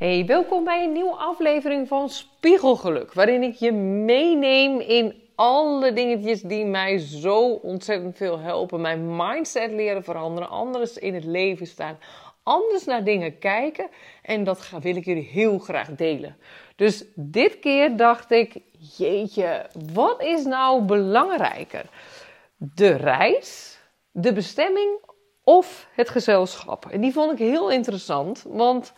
Hey, 0.00 0.26
welkom 0.26 0.64
bij 0.64 0.84
een 0.84 0.92
nieuwe 0.92 1.14
aflevering 1.14 1.88
van 1.88 2.08
Spiegelgeluk, 2.08 3.12
waarin 3.12 3.42
ik 3.42 3.54
je 3.54 3.72
meeneem 3.72 4.80
in 4.80 5.14
alle 5.34 5.92
dingetjes 5.92 6.40
die 6.42 6.64
mij 6.64 6.98
zo 6.98 7.48
ontzettend 7.48 8.16
veel 8.16 8.38
helpen. 8.38 8.80
Mijn 8.80 9.16
mindset 9.16 9.70
leren 9.70 10.04
veranderen, 10.04 10.48
anders 10.48 10.98
in 10.98 11.14
het 11.14 11.24
leven 11.24 11.66
staan, 11.66 11.98
anders 12.42 12.84
naar 12.84 13.04
dingen 13.04 13.38
kijken. 13.38 13.88
En 14.22 14.44
dat 14.44 14.70
wil 14.80 14.96
ik 14.96 15.04
jullie 15.04 15.28
heel 15.30 15.58
graag 15.58 15.88
delen. 15.94 16.36
Dus 16.76 17.04
dit 17.14 17.58
keer 17.58 17.96
dacht 17.96 18.30
ik, 18.30 18.56
jeetje, 18.96 19.66
wat 19.92 20.22
is 20.22 20.44
nou 20.44 20.82
belangrijker? 20.82 21.84
De 22.56 22.90
reis, 22.96 23.78
de 24.10 24.32
bestemming 24.32 24.98
of 25.44 25.88
het 25.94 26.08
gezelschap? 26.08 26.86
En 26.86 27.00
die 27.00 27.12
vond 27.12 27.32
ik 27.32 27.38
heel 27.38 27.70
interessant, 27.70 28.44
want 28.48 28.92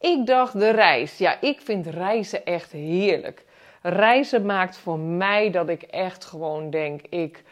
ik 0.00 0.26
dacht 0.26 0.58
de 0.58 0.70
reis. 0.70 1.18
Ja, 1.18 1.40
ik 1.40 1.60
vind 1.60 1.86
reizen 1.86 2.44
echt 2.44 2.72
heerlijk. 2.72 3.44
Reizen 3.82 4.46
maakt 4.46 4.76
voor 4.76 4.98
mij 4.98 5.50
dat 5.50 5.68
ik 5.68 5.82
echt 5.82 6.24
gewoon 6.24 6.70
denk, 6.70 7.00
ik 7.08 7.42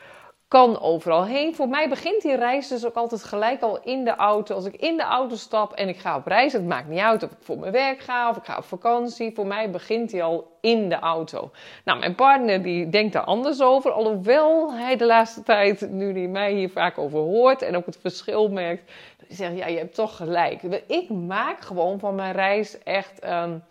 kan 0.48 0.80
overal 0.80 1.24
heen. 1.24 1.54
Voor 1.54 1.68
mij 1.68 1.88
begint 1.88 2.22
die 2.22 2.36
reis 2.36 2.68
dus 2.68 2.86
ook 2.86 2.94
altijd 2.94 3.24
gelijk 3.24 3.62
al 3.62 3.80
in 3.82 4.04
de 4.04 4.16
auto. 4.16 4.54
Als 4.54 4.64
ik 4.64 4.76
in 4.76 4.96
de 4.96 5.02
auto 5.02 5.36
stap 5.36 5.72
en 5.72 5.88
ik 5.88 5.98
ga 5.98 6.16
op 6.16 6.26
reis, 6.26 6.52
het 6.52 6.66
maakt 6.66 6.88
niet 6.88 7.00
uit 7.00 7.22
of 7.22 7.30
ik 7.30 7.36
voor 7.40 7.58
mijn 7.58 7.72
werk 7.72 8.00
ga 8.00 8.30
of 8.30 8.36
ik 8.36 8.44
ga 8.44 8.56
op 8.56 8.64
vakantie. 8.64 9.34
Voor 9.34 9.46
mij 9.46 9.70
begint 9.70 10.10
die 10.10 10.22
al 10.22 10.58
in 10.60 10.88
de 10.88 10.98
auto. 10.98 11.50
Nou, 11.84 11.98
mijn 11.98 12.14
partner 12.14 12.62
die 12.62 12.88
denkt 12.88 13.12
daar 13.12 13.24
anders 13.24 13.62
over. 13.62 13.90
Alhoewel 13.90 14.72
hij 14.72 14.96
de 14.96 15.06
laatste 15.06 15.42
tijd, 15.42 15.90
nu 15.90 16.12
hij 16.12 16.28
mij 16.28 16.52
hier 16.52 16.70
vaak 16.70 16.98
over 16.98 17.18
hoort 17.18 17.62
en 17.62 17.76
ook 17.76 17.86
het 17.86 17.98
verschil 18.00 18.48
merkt, 18.48 18.92
zegt, 19.28 19.56
ja, 19.56 19.66
je 19.66 19.78
hebt 19.78 19.94
toch 19.94 20.16
gelijk. 20.16 20.62
Ik 20.86 21.08
maak 21.08 21.60
gewoon 21.60 21.98
van 21.98 22.14
mijn 22.14 22.32
reis 22.32 22.78
echt 22.82 23.24
um, 23.24 23.62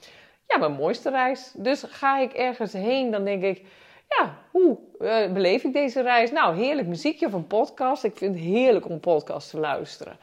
ja, 0.47 0.57
mijn 0.57 0.71
mooiste 0.71 1.09
reis. 1.09 1.51
Dus 1.55 1.83
ga 1.87 2.19
ik 2.19 2.33
ergens 2.33 2.73
heen, 2.73 3.11
dan 3.11 3.23
denk 3.23 3.43
ik, 3.43 3.65
ja, 4.07 4.37
hoe 4.51 4.77
uh, 4.99 5.31
beleef 5.31 5.63
ik 5.63 5.73
deze 5.73 6.01
reis? 6.01 6.31
Nou, 6.31 6.57
heerlijk 6.57 6.87
muziekje 6.87 7.25
of 7.25 7.33
een 7.33 7.47
podcast. 7.47 8.03
Ik 8.03 8.17
vind 8.17 8.35
het 8.35 8.43
heerlijk 8.43 8.89
om 8.89 8.99
podcast 8.99 9.49
te 9.49 9.59
luisteren. 9.59 10.17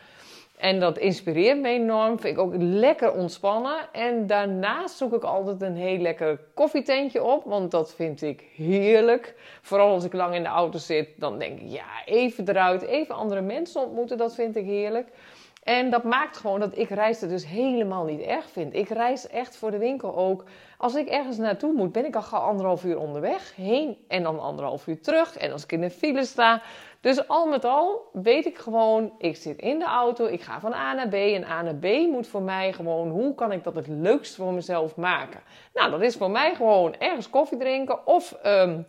En 0.56 0.80
dat 0.80 0.98
inspireert 0.98 1.60
me 1.60 1.68
enorm. 1.68 2.20
Vind 2.20 2.36
ik 2.36 2.42
ook 2.42 2.54
lekker 2.56 3.12
ontspannen. 3.12 3.76
En 3.92 4.26
daarnaast 4.26 4.96
zoek 4.96 5.12
ik 5.12 5.22
altijd 5.22 5.62
een 5.62 5.76
heel 5.76 5.98
lekker 5.98 6.40
koffietentje 6.54 7.22
op. 7.22 7.44
Want 7.44 7.70
dat 7.70 7.94
vind 7.94 8.22
ik 8.22 8.44
heerlijk. 8.56 9.34
Vooral 9.62 9.92
als 9.92 10.04
ik 10.04 10.12
lang 10.12 10.34
in 10.34 10.42
de 10.42 10.48
auto 10.48 10.78
zit. 10.78 11.08
Dan 11.16 11.38
denk 11.38 11.60
ik, 11.60 11.70
ja, 11.70 11.86
even 12.04 12.48
eruit. 12.48 12.82
Even 12.82 13.14
andere 13.14 13.40
mensen 13.40 13.80
ontmoeten. 13.80 14.18
Dat 14.18 14.34
vind 14.34 14.56
ik 14.56 14.64
heerlijk. 14.64 15.08
En 15.64 15.90
dat 15.90 16.04
maakt 16.04 16.36
gewoon 16.36 16.60
dat 16.60 16.78
ik 16.78 16.88
reizen 16.88 17.28
dus 17.28 17.46
helemaal 17.46 18.04
niet 18.04 18.20
erg 18.20 18.50
vind. 18.50 18.74
Ik 18.74 18.88
reis 18.88 19.28
echt 19.28 19.56
voor 19.56 19.70
de 19.70 19.78
winkel 19.78 20.16
ook. 20.16 20.44
Als 20.78 20.94
ik 20.94 21.08
ergens 21.08 21.36
naartoe 21.36 21.72
moet, 21.72 21.92
ben 21.92 22.04
ik 22.04 22.16
al 22.16 22.22
gauw 22.22 22.40
anderhalf 22.40 22.84
uur 22.84 22.98
onderweg. 22.98 23.56
Heen 23.56 23.98
en 24.08 24.22
dan 24.22 24.40
anderhalf 24.40 24.86
uur 24.86 25.00
terug. 25.00 25.36
En 25.36 25.52
als 25.52 25.62
ik 25.62 25.72
in 25.72 25.80
de 25.80 25.90
file 25.90 26.24
sta. 26.24 26.62
Dus 27.00 27.28
al 27.28 27.46
met 27.46 27.64
al 27.64 28.08
weet 28.12 28.46
ik 28.46 28.58
gewoon, 28.58 29.12
ik 29.18 29.36
zit 29.36 29.58
in 29.58 29.78
de 29.78 29.84
auto, 29.84 30.26
ik 30.26 30.40
ga 30.40 30.60
van 30.60 30.72
A 30.72 30.92
naar 30.92 31.08
B. 31.08 31.14
En 31.14 31.44
A 31.44 31.62
naar 31.62 31.74
B 31.74 31.84
moet 32.10 32.26
voor 32.26 32.42
mij 32.42 32.72
gewoon, 32.72 33.10
hoe 33.10 33.34
kan 33.34 33.52
ik 33.52 33.64
dat 33.64 33.74
het 33.74 33.88
leukst 33.88 34.34
voor 34.34 34.52
mezelf 34.52 34.96
maken? 34.96 35.40
Nou, 35.74 35.90
dat 35.90 36.02
is 36.02 36.16
voor 36.16 36.30
mij 36.30 36.54
gewoon 36.54 36.94
ergens 36.98 37.30
koffie 37.30 37.58
drinken 37.58 38.06
of... 38.06 38.38
Um, 38.46 38.86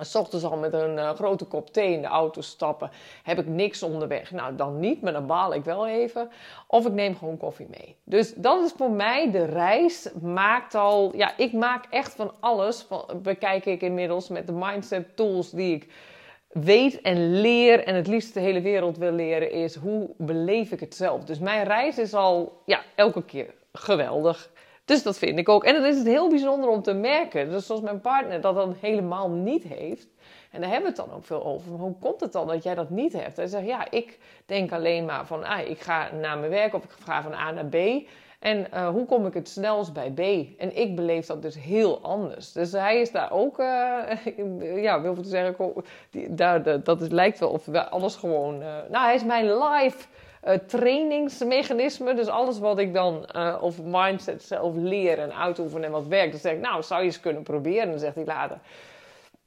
S 0.00 0.14
ochtends 0.14 0.44
al 0.44 0.56
met 0.56 0.72
een 0.72 0.96
uh, 0.96 1.10
grote 1.10 1.44
kop 1.44 1.72
thee 1.72 1.92
in 1.92 2.02
de 2.02 2.08
auto 2.08 2.40
stappen. 2.40 2.90
Heb 3.22 3.38
ik 3.38 3.46
niks 3.46 3.82
onderweg? 3.82 4.30
Nou, 4.30 4.56
dan 4.56 4.80
niet, 4.80 5.02
maar 5.02 5.12
dan 5.12 5.26
baal 5.26 5.54
ik 5.54 5.64
wel 5.64 5.86
even. 5.86 6.30
Of 6.66 6.86
ik 6.86 6.92
neem 6.92 7.16
gewoon 7.16 7.36
koffie 7.36 7.66
mee. 7.70 7.96
Dus 8.04 8.34
dat 8.34 8.64
is 8.64 8.72
voor 8.76 8.90
mij 8.90 9.30
de 9.30 9.44
reis. 9.44 10.08
Maakt 10.22 10.74
al, 10.74 11.16
ja, 11.16 11.36
ik 11.36 11.52
maak 11.52 11.84
echt 11.90 12.14
van 12.14 12.32
alles. 12.40 12.82
Van, 12.82 13.04
bekijk 13.22 13.66
ik 13.66 13.82
inmiddels 13.82 14.28
met 14.28 14.46
de 14.46 14.52
mindset 14.52 15.16
tools 15.16 15.50
die 15.50 15.74
ik 15.74 15.88
weet 16.48 17.00
en 17.00 17.40
leer. 17.40 17.84
En 17.84 17.94
het 17.94 18.06
liefst 18.06 18.34
de 18.34 18.40
hele 18.40 18.60
wereld 18.60 18.98
wil 18.98 19.12
leren, 19.12 19.50
is 19.50 19.74
hoe 19.74 20.10
beleef 20.16 20.72
ik 20.72 20.80
het 20.80 20.94
zelf. 20.94 21.24
Dus 21.24 21.38
mijn 21.38 21.64
reis 21.64 21.98
is 21.98 22.14
al, 22.14 22.62
ja, 22.64 22.82
elke 22.94 23.24
keer 23.24 23.54
geweldig. 23.72 24.50
Dus 24.86 25.02
dat 25.02 25.18
vind 25.18 25.38
ik 25.38 25.48
ook. 25.48 25.64
En 25.64 25.74
het 25.74 25.84
is 25.84 25.96
het 25.96 26.06
heel 26.06 26.28
bijzonder 26.28 26.68
om 26.68 26.82
te 26.82 26.94
merken. 26.94 27.50
Dus 27.50 27.66
zoals 27.66 27.80
mijn 27.80 28.00
partner 28.00 28.40
dat 28.40 28.54
dan 28.54 28.76
helemaal 28.80 29.30
niet 29.30 29.62
heeft. 29.62 30.08
En 30.50 30.60
daar 30.60 30.70
hebben 30.70 30.92
we 30.92 30.96
het 30.96 31.06
dan 31.06 31.16
ook 31.16 31.24
veel 31.24 31.44
over. 31.44 31.72
hoe 31.72 31.94
komt 32.00 32.20
het 32.20 32.32
dan 32.32 32.46
dat 32.46 32.62
jij 32.62 32.74
dat 32.74 32.90
niet 32.90 33.12
hebt? 33.12 33.36
Hij 33.36 33.46
zegt, 33.46 33.66
ja, 33.66 33.90
ik 33.90 34.18
denk 34.46 34.72
alleen 34.72 35.04
maar 35.04 35.26
van, 35.26 35.44
ah, 35.44 35.68
ik 35.68 35.80
ga 35.80 36.10
naar 36.20 36.38
mijn 36.38 36.50
werk 36.50 36.74
of 36.74 36.84
ik 36.84 36.90
ga 37.04 37.22
van 37.22 37.34
A 37.34 37.50
naar 37.50 37.66
B. 37.66 37.76
En 38.38 38.66
uh, 38.74 38.88
hoe 38.88 39.06
kom 39.06 39.26
ik 39.26 39.34
het 39.34 39.48
snelst 39.48 39.92
bij 39.92 40.10
B? 40.10 40.20
En 40.60 40.76
ik 40.76 40.96
beleef 40.96 41.26
dat 41.26 41.42
dus 41.42 41.58
heel 41.58 42.00
anders. 42.02 42.52
Dus 42.52 42.72
hij 42.72 43.00
is 43.00 43.10
daar 43.10 43.32
ook, 43.32 43.58
uh, 43.58 43.98
ja, 44.86 45.00
wil 45.00 45.12
ik 45.12 45.24
zeggen, 45.24 45.72
die, 46.10 46.34
daar, 46.34 46.82
dat 46.82 47.12
lijkt 47.12 47.38
wel 47.38 47.50
of 47.50 47.64
we 47.64 47.88
alles 47.88 48.16
gewoon. 48.16 48.60
Uh, 48.60 48.66
nou, 48.90 49.04
hij 49.04 49.14
is 49.14 49.24
mijn 49.24 49.58
live 49.58 50.06
uh, 50.46 50.54
trainingsmechanisme. 50.54 52.14
Dus 52.14 52.26
alles 52.26 52.58
wat 52.58 52.78
ik 52.78 52.94
dan 52.94 53.28
uh, 53.36 53.62
over 53.62 53.84
mindset 53.84 54.42
zelf 54.42 54.74
leer 54.74 55.18
en 55.18 55.34
uitoefenen 55.34 55.84
en 55.84 55.90
wat 55.90 56.06
werkt. 56.06 56.30
Dan 56.30 56.40
zeg 56.40 56.52
ik, 56.52 56.60
nou, 56.60 56.82
zou 56.82 57.00
je 57.00 57.06
eens 57.06 57.20
kunnen 57.20 57.42
proberen? 57.42 57.90
dan 57.90 57.98
zegt 57.98 58.14
hij 58.14 58.24
later. 58.24 58.58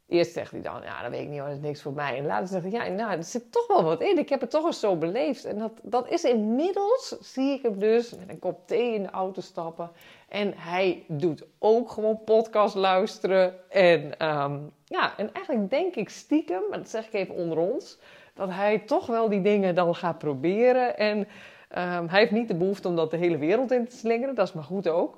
Eerst 0.07 0.33
zegt 0.33 0.51
hij 0.51 0.61
dan, 0.61 0.81
ja, 0.83 1.01
dat 1.01 1.11
weet 1.11 1.21
ik 1.21 1.27
niet, 1.27 1.39
dat 1.39 1.49
is 1.49 1.59
niks 1.59 1.81
voor 1.81 1.93
mij. 1.93 2.17
En 2.17 2.25
later 2.25 2.47
zegt 2.47 2.63
hij, 2.63 2.71
ja, 2.71 2.87
nou, 2.87 3.11
er 3.11 3.23
zit 3.23 3.51
toch 3.51 3.67
wel 3.67 3.83
wat 3.83 4.01
in. 4.01 4.17
Ik 4.17 4.29
heb 4.29 4.41
het 4.41 4.49
toch 4.49 4.65
eens 4.65 4.79
zo 4.79 4.95
beleefd. 4.95 5.45
En 5.45 5.57
dat, 5.57 5.71
dat 5.81 6.09
is 6.09 6.23
inmiddels, 6.23 7.15
zie 7.19 7.53
ik 7.53 7.61
hem 7.61 7.79
dus 7.79 8.15
met 8.15 8.29
een 8.29 8.39
kop 8.39 8.67
thee 8.67 8.93
in 8.93 9.03
de 9.03 9.09
auto 9.09 9.41
stappen. 9.41 9.91
En 10.29 10.53
hij 10.55 11.03
doet 11.07 11.43
ook 11.59 11.91
gewoon 11.91 12.23
podcast 12.23 12.75
luisteren. 12.75 13.71
En, 13.71 14.27
um, 14.27 14.71
ja, 14.85 15.17
en 15.17 15.33
eigenlijk 15.33 15.69
denk 15.69 15.95
ik 15.95 16.09
stiekem, 16.09 16.61
maar 16.69 16.77
dat 16.77 16.89
zeg 16.89 17.05
ik 17.05 17.13
even 17.13 17.35
onder 17.35 17.57
ons 17.57 17.97
dat 18.39 18.49
hij 18.49 18.79
toch 18.79 19.05
wel 19.05 19.29
die 19.29 19.41
dingen 19.41 19.75
dan 19.75 19.95
gaat 19.95 20.17
proberen. 20.17 20.97
En 20.97 21.17
um, 21.17 22.07
hij 22.07 22.19
heeft 22.19 22.31
niet 22.31 22.47
de 22.47 22.55
behoefte 22.55 22.87
om 22.87 22.95
dat 22.95 23.11
de 23.11 23.17
hele 23.17 23.37
wereld 23.37 23.71
in 23.71 23.87
te 23.87 23.95
slingeren. 23.95 24.35
Dat 24.35 24.47
is 24.47 24.53
maar 24.53 24.63
goed 24.63 24.87
ook. 24.87 25.17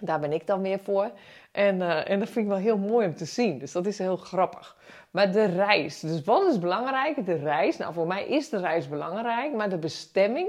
Daar 0.00 0.20
ben 0.20 0.32
ik 0.32 0.46
dan 0.46 0.62
weer 0.62 0.78
voor. 0.78 1.10
En, 1.52 1.76
uh, 1.76 2.10
en 2.10 2.18
dat 2.18 2.28
vind 2.28 2.44
ik 2.44 2.50
wel 2.50 2.60
heel 2.60 2.78
mooi 2.78 3.06
om 3.06 3.14
te 3.14 3.24
zien. 3.24 3.58
Dus 3.58 3.72
dat 3.72 3.86
is 3.86 3.98
heel 3.98 4.16
grappig. 4.16 4.76
Maar 5.10 5.32
de 5.32 5.44
reis. 5.44 6.00
Dus 6.00 6.24
wat 6.24 6.50
is 6.50 6.58
belangrijk? 6.58 7.26
De 7.26 7.34
reis. 7.34 7.76
Nou, 7.76 7.92
voor 7.92 8.06
mij 8.06 8.26
is 8.26 8.48
de 8.48 8.58
reis 8.58 8.88
belangrijk. 8.88 9.54
Maar 9.54 9.68
de 9.68 9.78
bestemming. 9.78 10.48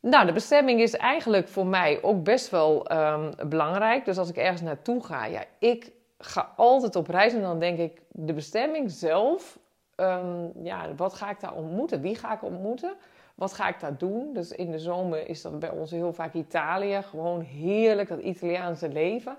Nou, 0.00 0.26
de 0.26 0.32
bestemming 0.32 0.80
is 0.80 0.96
eigenlijk 0.96 1.48
voor 1.48 1.66
mij 1.66 2.02
ook 2.02 2.24
best 2.24 2.50
wel 2.50 2.92
um, 2.92 3.30
belangrijk. 3.48 4.04
Dus 4.04 4.18
als 4.18 4.28
ik 4.28 4.36
ergens 4.36 4.60
naartoe 4.60 5.04
ga, 5.04 5.24
ja, 5.24 5.44
ik 5.58 5.90
ga 6.18 6.52
altijd 6.56 6.96
op 6.96 7.08
reis 7.08 7.32
en 7.32 7.40
dan 7.40 7.58
denk 7.58 7.78
ik, 7.78 8.00
de 8.08 8.32
bestemming 8.32 8.90
zelf 8.90 9.58
um, 10.02 10.52
ja, 10.62 10.94
wat 10.96 11.14
ga 11.14 11.30
ik 11.30 11.40
daar 11.40 11.54
ontmoeten? 11.54 12.00
Wie 12.00 12.16
ga 12.16 12.32
ik 12.32 12.42
ontmoeten? 12.42 12.94
Wat 13.34 13.52
ga 13.52 13.68
ik 13.68 13.80
daar 13.80 13.98
doen? 13.98 14.32
Dus 14.32 14.50
in 14.50 14.70
de 14.70 14.78
zomer 14.78 15.28
is 15.28 15.42
dat 15.42 15.58
bij 15.58 15.70
ons 15.70 15.90
heel 15.90 16.12
vaak 16.12 16.34
Italië. 16.34 17.02
Gewoon 17.02 17.40
heerlijk, 17.40 18.08
dat 18.08 18.20
Italiaanse 18.20 18.88
leven. 18.88 19.36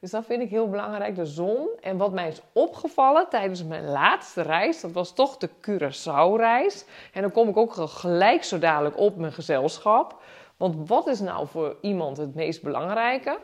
Dus 0.00 0.10
dat 0.10 0.24
vind 0.24 0.42
ik 0.42 0.50
heel 0.50 0.68
belangrijk, 0.68 1.16
de 1.16 1.26
zon. 1.26 1.68
En 1.80 1.96
wat 1.96 2.12
mij 2.12 2.28
is 2.28 2.42
opgevallen 2.52 3.28
tijdens 3.28 3.64
mijn 3.64 3.84
laatste 3.84 4.42
reis, 4.42 4.80
dat 4.80 4.92
was 4.92 5.14
toch 5.14 5.36
de 5.36 5.48
Curaçao-reis. 5.48 6.84
En 7.12 7.22
dan 7.22 7.32
kom 7.32 7.48
ik 7.48 7.56
ook 7.56 7.72
gelijk 7.74 8.44
zo 8.44 8.58
dadelijk 8.58 8.98
op 8.98 9.16
mijn 9.16 9.32
gezelschap. 9.32 10.22
Want 10.56 10.88
wat 10.88 11.06
is 11.06 11.20
nou 11.20 11.46
voor 11.46 11.76
iemand 11.80 12.16
het 12.16 12.34
meest 12.34 12.62
belangrijke? 12.62 13.38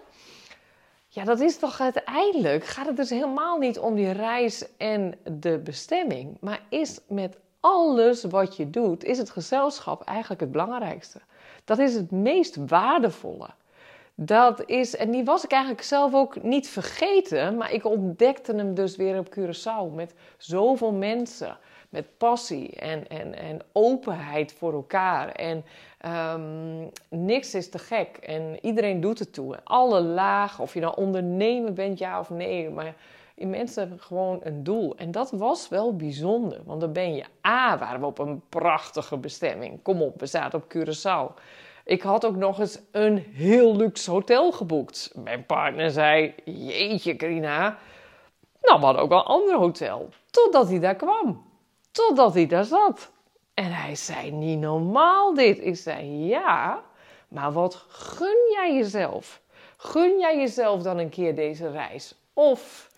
Ja, 1.13 1.25
dat 1.25 1.41
is 1.41 1.59
toch 1.59 1.81
uiteindelijk 1.81 2.65
gaat 2.65 2.87
het 2.87 2.97
dus 2.97 3.11
helemaal 3.11 3.59
niet 3.59 3.79
om 3.79 3.95
die 3.95 4.11
reis 4.11 4.77
en 4.77 5.15
de 5.23 5.59
bestemming, 5.59 6.37
maar 6.41 6.61
is 6.69 7.01
met 7.09 7.39
alles 7.61 8.25
wat 8.25 8.57
je 8.57 8.71
doet, 8.71 9.05
is 9.05 9.19
het 9.19 9.31
gezelschap 9.31 10.03
eigenlijk 10.03 10.41
het 10.41 10.53
belangrijkste. 10.53 11.21
Dat 11.65 11.79
is 11.79 11.95
het 11.95 12.11
meest 12.11 12.57
waardevolle. 12.67 13.49
Dat 14.15 14.63
is, 14.67 14.97
en 14.97 15.11
die 15.11 15.25
was 15.25 15.45
ik 15.45 15.51
eigenlijk 15.51 15.83
zelf 15.83 16.15
ook 16.15 16.43
niet 16.43 16.69
vergeten, 16.69 17.57
maar 17.57 17.73
ik 17.73 17.85
ontdekte 17.85 18.55
hem 18.55 18.75
dus 18.75 18.97
weer 18.97 19.19
op 19.19 19.39
Curaçao 19.39 19.95
met 19.95 20.15
zoveel 20.37 20.93
mensen 20.93 21.59
met 21.91 22.19
passie 22.19 22.77
en, 22.77 23.09
en, 23.09 23.35
en 23.35 23.61
openheid 23.73 24.53
voor 24.53 24.73
elkaar. 24.73 25.29
En 25.29 25.65
um, 26.35 26.91
niks 27.09 27.55
is 27.55 27.71
te 27.71 27.79
gek 27.79 28.17
en 28.17 28.59
iedereen 28.63 29.01
doet 29.01 29.19
het 29.19 29.33
toe. 29.33 29.59
Alle 29.65 30.01
lagen, 30.01 30.63
of 30.63 30.75
je 30.75 30.81
nou 30.81 30.97
ondernemer 30.97 31.73
bent, 31.73 31.99
ja 31.99 32.21
of 32.21 32.31
nee, 32.31 32.71
maar 32.71 32.95
mensen 33.35 33.83
hebben 33.83 34.01
gewoon 34.01 34.41
een 34.43 34.63
doel. 34.63 34.97
En 34.97 35.11
dat 35.11 35.31
was 35.31 35.69
wel 35.69 35.97
bijzonder, 35.97 36.61
want 36.65 36.81
dan 36.81 36.93
ben 36.93 37.15
je 37.15 37.25
A, 37.47 37.79
waren 37.79 38.01
we 38.01 38.07
op 38.07 38.19
een 38.19 38.43
prachtige 38.49 39.17
bestemming. 39.17 39.83
Kom 39.83 40.03
op, 40.03 40.21
we 40.21 40.27
zaten 40.27 40.63
op 40.63 40.75
Curaçao. 40.77 41.43
Ik 41.85 42.03
had 42.03 42.27
ook 42.27 42.37
nog 42.37 42.59
eens 42.59 42.81
een 42.91 43.19
heel 43.33 43.77
luxe 43.77 44.11
hotel 44.11 44.53
geboekt. 44.53 45.13
Mijn 45.15 45.47
partner 45.47 45.91
zei: 45.91 46.35
Jeetje, 46.45 47.17
Karina. 47.17 47.79
Nou, 48.63 48.79
we 48.79 48.85
hadden 48.85 49.03
ook 49.03 49.09
wel 49.09 49.19
een 49.19 49.25
ander 49.25 49.57
hotel. 49.57 50.09
Totdat 50.31 50.69
hij 50.69 50.79
daar 50.79 50.95
kwam. 50.95 51.50
Totdat 51.91 52.35
hij 52.35 52.47
daar 52.47 52.65
zat. 52.65 53.11
En 53.55 53.73
hij 53.73 53.95
zei, 53.95 54.31
niet 54.31 54.59
normaal 54.59 55.35
dit. 55.35 55.59
Ik 55.65 55.77
zei, 55.77 56.27
ja, 56.27 56.83
Maar 57.29 57.53
wat 57.53 57.75
gun 57.89 58.37
jij 58.53 58.75
jezelf? 58.75 59.41
Gun 59.77 60.19
jij 60.19 60.37
jezelf 60.37 60.83
dan 60.83 60.99
een 60.99 61.09
keer 61.09 61.35
deze 61.35 61.71
reis? 61.71 62.15
Of 62.33 62.91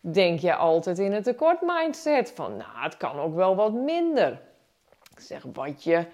denk 0.00 0.40
je 0.40 0.54
altijd 0.54 0.98
in 0.98 1.12
het 1.12 1.24
tekort 1.24 1.60
mindset 1.60 2.32
van, 2.34 2.56
nou, 2.56 2.70
het 2.72 2.96
kan 2.96 3.18
ook 3.18 3.34
wel 3.34 3.56
wat 3.56 3.72
minder. 3.72 4.40
Ik 5.14 5.20
zeg, 5.20 5.44
wat 5.52 5.84
je, 5.84 6.06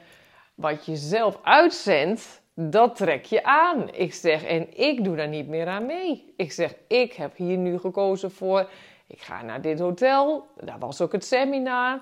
wat 0.55 0.87
je 0.87 0.97
zelf 0.97 1.38
uitzendt, 1.43 2.43
dat 2.55 2.97
trek 2.97 3.25
je 3.25 3.44
aan. 3.44 3.94
Ik 3.94 4.15
zeg, 4.15 4.44
en 4.44 4.79
ik 4.79 5.05
doe 5.05 5.17
daar 5.17 5.29
niet 5.29 5.49
meer 5.49 5.67
aan 5.67 5.87
mee. 5.87 6.35
Ik 6.37 6.53
zeg, 6.53 6.75
ik 6.87 7.12
heb 7.12 7.37
hier 7.37 7.56
nu 7.56 7.79
gekozen 7.79 8.31
voor, 8.31 8.69
ik 9.11 9.21
ga 9.21 9.43
naar 9.43 9.61
dit 9.61 9.79
hotel, 9.79 10.47
daar 10.57 10.79
was 10.79 11.01
ook 11.01 11.12
het 11.12 11.25
seminar. 11.25 12.01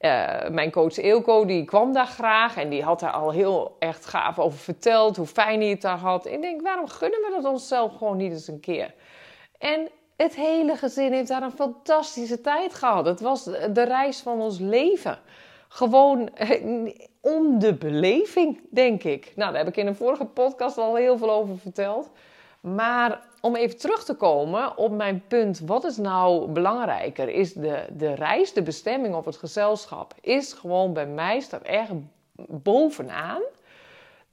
Uh, 0.00 0.48
mijn 0.48 0.70
coach 0.70 0.96
Eelco 0.96 1.44
die 1.44 1.64
kwam 1.64 1.92
daar 1.92 2.06
graag 2.06 2.56
en 2.56 2.68
die 2.68 2.82
had 2.82 3.00
daar 3.00 3.10
al 3.10 3.30
heel 3.30 3.76
echt 3.78 4.06
gaaf 4.06 4.38
over 4.38 4.58
verteld 4.58 5.16
hoe 5.16 5.26
fijn 5.26 5.60
hij 5.60 5.70
het 5.70 5.80
daar 5.80 5.98
had. 5.98 6.26
ik 6.26 6.42
denk, 6.42 6.62
waarom 6.62 6.88
gunnen 6.88 7.20
we 7.20 7.30
dat 7.30 7.52
onszelf 7.52 7.96
gewoon 7.96 8.16
niet 8.16 8.32
eens 8.32 8.48
een 8.48 8.60
keer? 8.60 8.94
En 9.58 9.88
het 10.16 10.34
hele 10.34 10.76
gezin 10.76 11.12
heeft 11.12 11.28
daar 11.28 11.42
een 11.42 11.50
fantastische 11.50 12.40
tijd 12.40 12.74
gehad. 12.74 13.06
Het 13.06 13.20
was 13.20 13.44
de 13.44 13.84
reis 13.84 14.20
van 14.20 14.40
ons 14.40 14.58
leven. 14.58 15.18
Gewoon 15.68 16.34
eh, 16.34 16.94
om 17.20 17.58
de 17.58 17.74
beleving, 17.74 18.60
denk 18.70 19.04
ik. 19.04 19.32
Nou, 19.36 19.50
daar 19.52 19.64
heb 19.64 19.68
ik 19.68 19.76
in 19.76 19.86
een 19.86 19.96
vorige 19.96 20.24
podcast 20.24 20.78
al 20.78 20.94
heel 20.94 21.18
veel 21.18 21.30
over 21.30 21.58
verteld. 21.58 22.10
Maar 22.60 23.20
om 23.40 23.56
even 23.56 23.78
terug 23.78 24.04
te 24.04 24.14
komen 24.14 24.76
op 24.76 24.92
mijn 24.92 25.22
punt, 25.28 25.60
wat 25.60 25.84
is 25.84 25.96
nou 25.96 26.46
belangrijker? 26.46 27.28
Is 27.28 27.52
de, 27.52 27.86
de 27.92 28.14
reis, 28.14 28.52
de 28.52 28.62
bestemming 28.62 29.14
of 29.14 29.24
het 29.24 29.36
gezelschap? 29.36 30.14
Is 30.20 30.52
gewoon 30.52 30.92
bij 30.92 31.06
mij 31.06 31.40
staat 31.40 31.62
erg 31.62 31.88
bovenaan. 32.48 33.42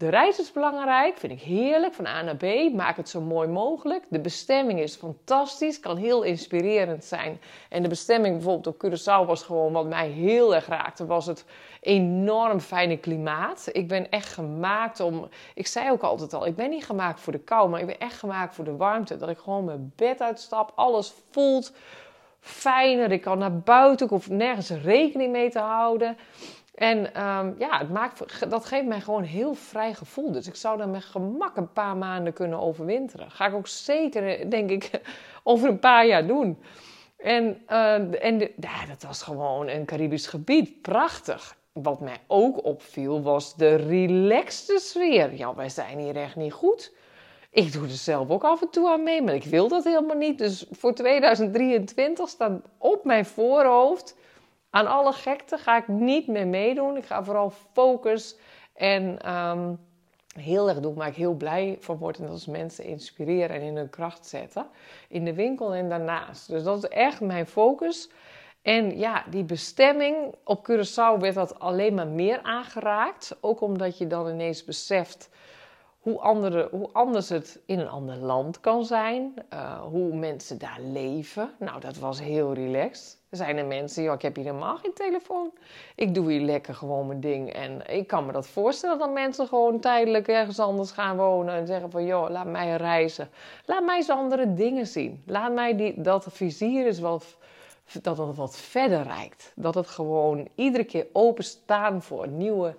De 0.04 0.10
reis 0.10 0.40
is 0.40 0.52
belangrijk, 0.52 1.18
vind 1.18 1.34
ik 1.34 1.42
heerlijk, 1.42 1.94
van 1.94 2.06
A 2.06 2.22
naar 2.22 2.36
B. 2.36 2.74
Maak 2.74 2.98
het 2.98 3.10
zo 3.10 3.22
mooi 3.22 3.48
mogelijk. 3.48 4.04
De 4.10 4.20
bestemming 4.20 4.80
is 4.80 4.96
fantastisch, 4.96 5.80
kan 5.80 5.98
heel 5.98 6.24
inspirerend 6.24 7.04
zijn. 7.04 7.42
En 7.70 7.82
de 7.84 7.90
bestemming 7.90 8.36
bijvoorbeeld 8.36 8.68
op 8.68 8.86
Curaçao 8.86 9.28
was 9.28 9.44
gewoon 9.44 9.74
wat 9.74 9.86
mij 9.86 10.08
heel 10.08 10.56
erg 10.56 10.66
raakte, 10.66 11.06
was 11.06 11.26
het 11.26 11.46
enorm 11.82 12.60
fijne 12.60 12.98
klimaat. 12.98 13.70
Ik 13.72 13.88
ben 13.88 14.10
echt 14.10 14.34
gemaakt 14.34 15.00
om, 15.00 15.30
ik 15.56 15.68
zei 15.68 15.92
ook 15.92 16.04
altijd 16.04 16.34
al, 16.34 16.46
ik 16.46 16.56
ben 16.56 16.70
niet 16.70 16.86
gemaakt 16.86 17.20
voor 17.20 17.34
de 17.34 17.40
kou, 17.40 17.70
maar 17.70 17.80
ik 17.80 17.86
ben 17.86 18.00
echt 18.00 18.18
gemaakt 18.18 18.56
voor 18.56 18.66
de 18.66 18.76
warmte. 18.76 19.18
Dat 19.18 19.30
ik 19.30 19.38
gewoon 19.38 19.66
mijn 19.66 19.94
bed 19.96 20.22
uitstap, 20.22 20.72
alles 20.76 21.14
voelt 21.32 21.74
fijner. 22.40 23.12
Ik 23.12 23.22
kan 23.22 23.38
naar 23.38 23.60
buiten, 23.60 24.06
ik 24.06 24.12
hoef 24.12 24.30
nergens 24.30 24.70
rekening 24.70 25.32
mee 25.32 25.50
te 25.50 25.60
houden. 25.60 26.18
En 26.74 27.14
ehm, 27.14 27.52
ja, 27.58 27.78
het 27.78 27.90
maakt, 27.90 28.50
dat 28.50 28.66
geeft 28.66 28.86
mij 28.86 29.02
gewoon 29.02 29.22
een 29.22 29.28
heel 29.28 29.54
vrij 29.54 29.94
gevoel. 29.94 30.32
Dus 30.32 30.48
ik 30.48 30.56
zou 30.56 30.78
daar 30.78 30.90
met 30.90 31.04
gemak 31.04 31.58
een 31.58 31.74
paar 31.74 31.98
maanden 31.98 32.34
kunnen 32.34 32.60
overwinteren. 32.60 33.32
Ga 33.32 33.48
ik 33.48 33.54
ook 33.54 33.68
zeker, 33.68 34.50
denk 34.50 34.70
ik, 34.70 34.90
over 35.44 35.70
een 35.70 35.80
paar 35.80 36.06
jaar 36.06 36.28
doen. 36.28 36.58
En, 37.18 37.62
uh, 37.70 38.24
en 38.26 38.40
ja, 38.40 38.86
dat 38.88 39.04
was 39.08 39.22
gewoon 39.22 39.68
een 39.68 39.86
Caribisch 39.86 40.28
gebied. 40.28 40.82
Prachtig. 40.82 41.56
Wat 41.74 42.00
mij 42.00 42.18
ook 42.28 42.66
opviel 42.66 43.22
was 43.22 43.56
de 43.56 43.76
relaxte 43.76 44.80
sfeer. 44.80 45.34
Ja, 45.34 45.56
wij 45.56 45.70
zijn 45.70 46.00
hier 46.00 46.16
echt 46.16 46.36
niet 46.36 46.54
goed. 46.54 46.94
Ik 47.52 47.74
doe 47.74 47.84
er 47.84 47.90
zelf 47.90 48.30
ook 48.30 48.44
af 48.44 48.62
en 48.62 48.70
toe 48.70 48.90
aan 48.90 49.04
mee, 49.04 49.22
maar 49.22 49.34
ik 49.34 49.44
wil 49.44 49.68
dat 49.68 49.84
helemaal 49.84 50.18
niet. 50.18 50.38
Dus 50.38 50.66
voor 50.72 50.94
2023 50.94 52.30
staat 52.30 52.62
op 52.78 53.06
mijn 53.06 53.26
voorhoofd 53.26 54.16
aan 54.74 54.88
alle 54.88 55.12
gekte 55.12 55.58
ga 55.58 55.78
ik 55.78 55.88
niet 55.88 56.28
meer 56.28 56.48
meedoen. 56.48 56.98
Ik 56.98 57.06
ga 57.06 57.24
vooral 57.24 57.50
focus 57.74 58.38
en 58.74 59.34
um, 59.34 59.80
heel 60.36 60.70
erg 60.70 60.80
doen 60.80 60.94
waar 60.94 61.08
ik 61.08 61.16
heel 61.16 61.34
blij 61.34 61.78
van 61.80 61.98
word. 61.98 62.18
En 62.20 62.26
dat 62.26 62.38
is 62.38 62.46
mensen 62.46 62.84
inspireren 62.84 63.56
en 63.56 63.62
in 63.62 63.76
hun 63.76 63.90
kracht 63.90 64.26
zetten. 64.26 64.68
In 65.08 65.26
de 65.26 65.34
winkel 65.34 65.74
en 65.74 65.90
daarnaast. 65.90 66.48
Dus 66.48 66.64
dat 66.64 66.78
is 66.78 66.90
echt 66.90 67.22
mijn 67.22 67.48
focus. 67.48 68.10
En 68.62 68.98
ja, 68.98 69.24
die 69.30 69.44
bestemming 69.44 70.36
op 70.44 70.70
Curaçao 70.72 71.20
werd 71.20 71.36
dat 71.36 71.60
alleen 71.60 71.94
maar 71.94 72.08
meer 72.08 72.42
aangeraakt. 72.42 73.38
Ook 73.42 73.62
omdat 73.62 73.98
je 73.98 74.08
dan 74.08 74.30
ineens 74.30 74.64
beseft 74.64 75.30
hoe, 76.00 76.20
andere, 76.20 76.68
hoe 76.72 76.90
anders 76.92 77.30
het 77.30 77.62
in 77.66 77.80
een 77.80 77.90
ander 77.90 78.18
land 78.18 78.60
kan 78.60 78.86
zijn. 78.86 79.34
Uh, 79.54 79.82
hoe 79.82 80.16
mensen 80.16 80.58
daar 80.58 80.82
leven. 80.82 81.52
Nou, 81.60 81.80
dat 81.80 81.98
was 81.98 82.22
heel 82.22 82.54
relaxed. 82.54 83.22
Zijn 83.34 83.58
er 83.58 83.66
mensen, 83.66 84.12
ik 84.12 84.22
heb 84.22 84.36
hier 84.36 84.46
helemaal 84.46 84.78
geen 84.78 84.94
telefoon. 84.94 85.52
Ik 85.96 86.14
doe 86.14 86.32
hier 86.32 86.42
lekker 86.42 86.76
gewoon 86.76 87.08
mijn 87.08 87.20
ding. 87.20 87.54
En 87.54 87.82
ik 87.90 88.08
kan 88.08 88.26
me 88.26 88.32
dat 88.32 88.48
voorstellen 88.48 89.00
dat 89.00 89.14
mensen 89.14 89.48
gewoon 89.48 89.80
tijdelijk 89.80 90.28
ergens 90.28 90.60
anders 90.60 90.92
gaan 90.92 91.18
wonen. 91.18 91.54
En 91.54 91.68
zeggen 91.68 91.92
van, 91.92 92.06
joh, 92.06 92.30
laat 92.30 92.46
mij 92.46 92.76
reizen. 92.76 93.30
Laat 93.66 93.86
mij 93.86 93.96
eens 93.96 94.10
andere 94.10 94.54
dingen 94.54 94.88
zien. 94.88 95.24
Laat 95.26 95.54
mij 95.54 95.76
die, 95.76 96.02
dat 96.02 96.28
vizier 96.30 96.88
is 96.88 97.00
wat, 97.00 97.38
dat 98.02 98.36
wat 98.36 98.58
verder 98.58 99.04
reikt. 99.04 99.52
Dat 99.56 99.76
het 99.76 99.88
gewoon 99.88 100.48
iedere 100.56 100.84
keer 100.84 101.08
openstaan 101.14 102.02
voor 102.02 102.28
nieuwe 102.28 102.76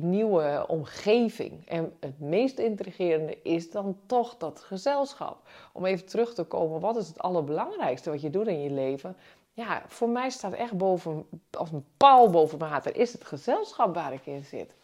nieuwe 0.00 0.64
omgeving. 0.68 1.68
En 1.68 1.92
het 2.00 2.20
meest 2.20 2.58
intrigerende 2.58 3.38
is 3.42 3.70
dan 3.70 3.96
toch 4.06 4.36
dat 4.36 4.60
gezelschap. 4.60 5.36
Om 5.72 5.84
even 5.84 6.06
terug 6.06 6.34
te 6.34 6.44
komen, 6.44 6.80
wat 6.80 6.96
is 6.96 7.08
het 7.08 7.18
allerbelangrijkste 7.18 8.10
wat 8.10 8.20
je 8.20 8.30
doet 8.30 8.46
in 8.46 8.62
je 8.62 8.70
leven? 8.70 9.16
Ja, 9.54 9.82
voor 9.86 10.08
mij 10.08 10.30
staat 10.30 10.52
echt 10.52 10.76
boven, 10.76 11.26
als 11.50 11.72
een 11.72 11.84
paal 11.96 12.30
boven 12.30 12.58
water, 12.58 12.96
is 12.96 13.12
het 13.12 13.24
gezelschap 13.24 13.94
waar 13.94 14.12
ik 14.12 14.26
in 14.26 14.44
zit. 14.44 14.74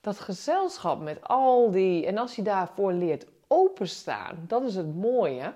Dat 0.00 0.18
gezelschap 0.18 1.00
met 1.00 1.28
al 1.28 1.70
die, 1.70 2.06
en 2.06 2.18
als 2.18 2.36
je 2.36 2.42
daarvoor 2.42 2.92
leert 2.92 3.26
openstaan, 3.46 4.44
dat 4.46 4.62
is 4.62 4.74
het 4.74 4.94
mooie. 4.96 5.52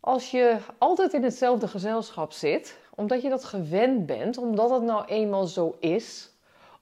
Als 0.00 0.30
je 0.30 0.56
altijd 0.78 1.12
in 1.12 1.22
hetzelfde 1.22 1.68
gezelschap 1.68 2.32
zit, 2.32 2.78
omdat 2.94 3.22
je 3.22 3.28
dat 3.28 3.44
gewend 3.44 4.06
bent, 4.06 4.38
omdat 4.38 4.70
het 4.70 4.82
nou 4.82 5.04
eenmaal 5.04 5.46
zo 5.46 5.76
is, 5.78 6.30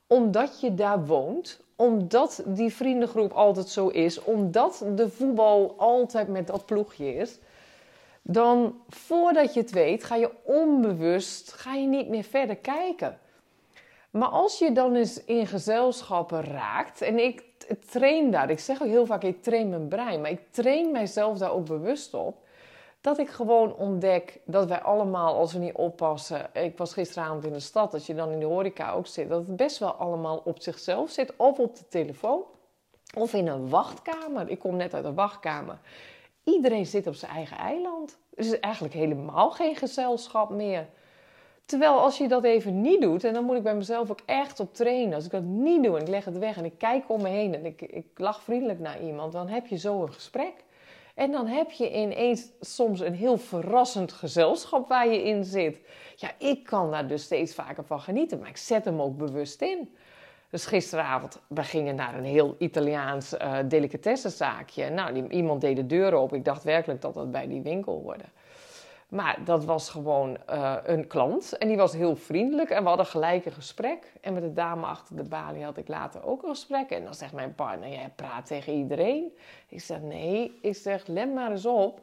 omdat 0.07 0.61
je 0.61 0.75
daar 0.75 1.07
woont, 1.07 1.61
omdat 1.77 2.43
die 2.47 2.75
vriendengroep 2.75 3.33
altijd 3.33 3.69
zo 3.69 3.89
is, 3.89 4.23
omdat 4.25 4.85
de 4.95 5.09
voetbal 5.11 5.75
altijd 5.77 6.29
met 6.29 6.47
dat 6.47 6.67
ploegje 6.67 7.15
is, 7.15 7.39
dan 8.23 8.83
voordat 8.89 9.55
je 9.55 9.61
het 9.61 9.71
weet, 9.71 10.05
ga 10.05 10.15
je 10.15 10.31
onbewust, 10.43 11.53
ga 11.53 11.75
je 11.75 11.87
niet 11.87 12.09
meer 12.09 12.25
verder 12.25 12.57
kijken. 12.57 13.19
Maar 14.11 14.29
als 14.29 14.59
je 14.59 14.73
dan 14.73 14.95
eens 14.95 15.25
in 15.25 15.47
gezelschappen 15.47 16.45
raakt, 16.45 17.03
en 17.03 17.19
ik 17.19 17.45
train 17.91 18.31
daar, 18.31 18.51
ik 18.51 18.59
zeg 18.59 18.83
ook 18.83 18.89
heel 18.89 19.07
vaak, 19.07 19.23
ik 19.23 19.43
train 19.43 19.69
mijn 19.69 19.89
brein, 19.89 20.21
maar 20.21 20.31
ik 20.31 20.43
train 20.51 20.91
mijzelf 20.91 21.39
daar 21.39 21.53
ook 21.53 21.67
bewust 21.67 22.15
op 22.15 22.43
dat 23.03 23.19
ik 23.19 23.29
gewoon 23.29 23.75
ontdek 23.75 24.41
dat 24.45 24.69
wij 24.69 24.81
allemaal, 24.81 25.35
als 25.35 25.53
we 25.53 25.59
niet 25.59 25.75
oppassen. 25.75 26.51
Ik 26.53 26.79
was 26.79 26.93
gisteravond 26.93 27.45
in 27.45 27.53
de 27.53 27.61
stad, 27.61 27.95
als 27.95 28.07
je 28.07 28.15
dan 28.15 28.31
in 28.31 28.39
de 28.39 28.47
horeca 28.47 28.93
ook 28.93 29.07
zit, 29.07 29.29
dat 29.29 29.47
het 29.47 29.57
best 29.57 29.79
wel 29.79 29.93
allemaal 29.93 30.43
op 30.45 30.63
zichzelf 30.63 31.11
zit. 31.11 31.37
Of 31.37 31.59
op 31.59 31.77
de 31.77 31.89
telefoon, 31.89 32.43
of 33.17 33.35
in 33.35 33.47
een 33.47 33.69
wachtkamer. 33.69 34.49
Ik 34.49 34.59
kom 34.59 34.77
net 34.77 34.95
uit 34.95 35.05
een 35.05 35.15
wachtkamer. 35.15 35.79
Iedereen 36.45 36.87
zit 36.87 37.07
op 37.07 37.15
zijn 37.15 37.33
eigen 37.33 37.57
eiland. 37.57 38.19
Er 38.35 38.45
is 38.45 38.61
eigenlijk 38.61 38.95
helemaal 38.95 39.51
geen 39.51 39.77
gezelschap 39.77 40.51
meer. 40.51 40.89
Terwijl 41.67 42.01
als 42.01 42.19
je 42.19 42.29
dat 42.29 42.45
even 42.45 42.81
niet 42.81 43.01
doet, 43.01 43.25
en 43.25 43.35
dan 43.35 43.45
moet 43.45 43.57
ik 43.57 43.63
bij 43.63 43.75
mezelf 43.75 44.11
ook 44.11 44.21
echt 44.27 44.61
op 44.61 44.75
trainen. 44.75 45.15
Als 45.15 45.25
ik 45.25 45.31
dat 45.31 45.43
niet 45.43 45.83
doe 45.83 45.97
en 45.97 46.03
ik 46.03 46.09
leg 46.09 46.25
het 46.25 46.39
weg 46.39 46.57
en 46.57 46.65
ik 46.65 46.79
kijk 46.79 47.05
om 47.11 47.23
me 47.23 47.29
heen 47.29 47.55
en 47.55 47.67
ik, 47.67 47.83
ik 47.83 48.07
lach 48.17 48.43
vriendelijk 48.43 48.79
naar 48.79 49.03
iemand, 49.03 49.33
dan 49.33 49.49
heb 49.49 49.67
je 49.67 49.77
zo 49.77 50.03
een 50.03 50.13
gesprek. 50.13 50.65
En 51.15 51.31
dan 51.31 51.47
heb 51.47 51.71
je 51.71 51.93
ineens 51.93 52.51
soms 52.61 53.01
een 53.01 53.15
heel 53.15 53.39
verrassend 53.39 54.13
gezelschap 54.13 54.89
waar 54.89 55.09
je 55.09 55.23
in 55.23 55.45
zit. 55.45 55.81
Ja, 56.17 56.31
ik 56.39 56.65
kan 56.65 56.91
daar 56.91 57.09
dus 57.09 57.23
steeds 57.23 57.55
vaker 57.55 57.85
van 57.85 58.01
genieten, 58.01 58.39
maar 58.39 58.49
ik 58.49 58.57
zet 58.57 58.85
hem 58.85 59.01
ook 59.01 59.17
bewust 59.17 59.63
in. 59.63 59.95
Dus 60.53 60.67
gisteravond, 60.67 61.41
we 61.47 61.63
gingen 61.63 61.95
naar 61.95 62.15
een 62.15 62.25
heel 62.25 62.55
Italiaans 62.59 63.35
uh, 63.35 63.59
delicatessenzaakje. 63.69 64.91
Nou, 64.91 65.29
iemand 65.29 65.61
deed 65.61 65.77
de 65.77 65.87
deur 65.87 66.13
open. 66.15 66.37
Ik 66.37 66.45
dacht 66.45 66.65
werkelijk 66.65 67.01
dat 67.01 67.15
dat 67.15 67.31
bij 67.31 67.49
die 67.49 67.63
winkel 67.63 68.01
hoorde. 68.03 68.25
Maar 69.09 69.39
dat 69.45 69.65
was 69.65 69.91
gewoon 69.91 70.37
uh, 70.51 70.77
een 70.85 71.07
klant 71.07 71.59
en 71.59 71.69
die 71.69 71.77
was 71.77 71.93
heel 71.93 72.17
vriendelijk 72.17 72.71
en 72.71 72.83
we 72.83 72.89
hadden 72.89 73.07
gelijk 73.07 73.45
een 73.45 73.53
gesprek. 73.53 74.13
En 74.21 74.33
met 74.33 74.43
de 74.43 74.53
dame 74.53 74.87
achter 74.87 75.17
de 75.17 75.23
balie 75.23 75.65
had 75.65 75.77
ik 75.77 75.89
later 75.89 76.25
ook 76.25 76.43
een 76.43 76.49
gesprek. 76.49 76.91
En 76.91 77.05
dan 77.05 77.15
zegt 77.15 77.33
mijn 77.33 77.55
partner, 77.55 77.89
jij 77.89 78.13
praat 78.17 78.47
tegen 78.47 78.73
iedereen. 78.73 79.37
Ik 79.69 79.81
zeg, 79.81 80.01
nee, 80.01 80.59
ik 80.63 80.77
zeg, 80.77 81.07
let 81.07 81.35
maar 81.35 81.51
eens 81.51 81.67
op 81.67 82.01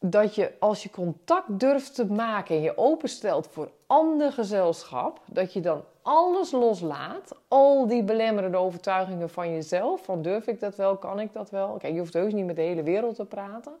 dat 0.00 0.34
je 0.34 0.52
als 0.58 0.82
je 0.82 0.90
contact 0.90 1.60
durft 1.60 1.94
te 1.94 2.06
maken 2.06 2.56
en 2.56 2.62
je 2.62 2.78
openstelt 2.78 3.46
voor 3.46 3.70
ander 3.86 4.32
gezelschap, 4.32 5.20
dat 5.26 5.52
je 5.52 5.60
dan 5.60 5.82
alles 6.02 6.50
loslaat, 6.50 7.36
al 7.48 7.86
die 7.86 8.02
belemmerende 8.02 8.56
overtuigingen 8.56 9.30
van 9.30 9.52
jezelf, 9.52 10.04
van 10.04 10.22
durf 10.22 10.46
ik 10.46 10.60
dat 10.60 10.76
wel, 10.76 10.96
kan 10.96 11.20
ik 11.20 11.32
dat 11.32 11.50
wel. 11.50 11.76
Kijk, 11.76 11.92
je 11.92 11.98
hoeft 11.98 12.12
heus 12.12 12.32
niet 12.32 12.46
met 12.46 12.56
de 12.56 12.62
hele 12.62 12.82
wereld 12.82 13.14
te 13.14 13.24
praten, 13.24 13.72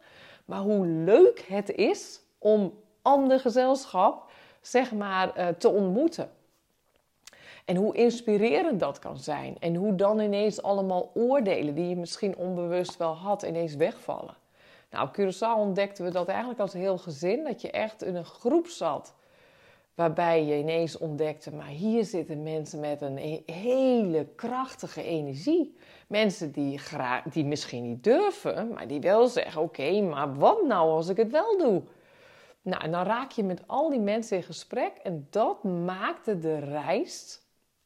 maar 0.44 0.60
hoe 0.60 0.86
leuk 0.86 1.44
het 1.48 1.70
is 1.70 2.20
om 2.38 2.74
ander 3.02 3.40
gezelschap, 3.40 4.30
zeg 4.60 4.92
maar, 4.92 5.34
eh, 5.34 5.48
te 5.48 5.68
ontmoeten. 5.68 6.30
En 7.64 7.76
hoe 7.76 7.94
inspirerend 7.94 8.80
dat 8.80 8.98
kan 8.98 9.18
zijn. 9.18 9.56
En 9.60 9.74
hoe 9.74 9.94
dan 9.94 10.20
ineens 10.20 10.62
allemaal 10.62 11.10
oordelen 11.14 11.74
die 11.74 11.88
je 11.88 11.96
misschien 11.96 12.36
onbewust 12.36 12.96
wel 12.96 13.14
had, 13.14 13.42
ineens 13.42 13.74
wegvallen. 13.74 14.34
Nou, 14.90 15.08
op 15.08 15.16
Curaçao 15.20 15.58
ontdekten 15.58 16.04
we 16.04 16.10
dat 16.10 16.28
eigenlijk 16.28 16.60
als 16.60 16.72
heel 16.72 16.98
gezin. 16.98 17.44
Dat 17.44 17.60
je 17.60 17.70
echt 17.70 18.02
in 18.02 18.14
een 18.14 18.24
groep 18.24 18.66
zat. 18.66 19.14
Waarbij 19.94 20.44
je 20.44 20.58
ineens 20.58 20.98
ontdekte, 20.98 21.54
maar 21.54 21.66
hier 21.66 22.04
zitten 22.04 22.42
mensen 22.42 22.80
met 22.80 23.00
een 23.00 23.42
hele 23.46 24.26
krachtige 24.36 25.02
energie. 25.02 25.76
Mensen 26.06 26.52
die, 26.52 26.80
die 27.32 27.44
misschien 27.44 27.82
niet 27.82 28.04
durven, 28.04 28.72
maar 28.72 28.86
die 28.86 29.00
wel 29.00 29.26
zeggen: 29.26 29.62
Oké, 29.62 30.00
maar 30.00 30.34
wat 30.34 30.62
nou 30.66 30.90
als 30.90 31.08
ik 31.08 31.16
het 31.16 31.30
wel 31.30 31.58
doe? 31.58 31.82
Nou, 32.62 32.82
en 32.82 32.90
dan 32.90 33.04
raak 33.04 33.30
je 33.30 33.44
met 33.44 33.62
al 33.66 33.90
die 33.90 34.00
mensen 34.00 34.36
in 34.36 34.42
gesprek 34.42 34.92
en 35.02 35.26
dat 35.30 35.64
maakte 35.64 36.38
de 36.38 36.58
reis 36.58 37.40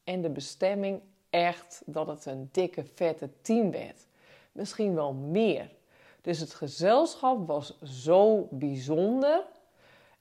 en 0.05 0.21
de 0.21 0.31
bestemming 0.31 1.01
echt 1.31 1.83
dat 1.87 2.07
het 2.07 2.27
een 2.27 2.49
dikke, 2.53 2.85
vette 2.95 3.31
team 3.43 3.71
werd. 3.71 4.07
Misschien 4.53 4.95
wel 4.95 5.13
meer. 5.13 5.71
Dus 6.25 6.39
het 6.41 6.55
gezelschap 6.55 7.47
was 7.47 7.79
zo 7.83 8.49
bijzonder. 8.51 9.45